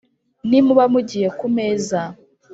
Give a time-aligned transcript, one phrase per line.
[0.49, 1.99] nimuba mugiye kumeza